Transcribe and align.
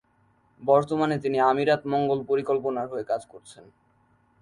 বর্তমানে 0.61 1.15
তিনি 1.19 1.37
আমিরাত 1.41 1.81
মঙ্গল 1.85 2.19
পরিকল্পনার 2.23 2.87
হয়ে 2.87 3.05
কাজ 3.05 3.21
করছেন। 3.25 3.63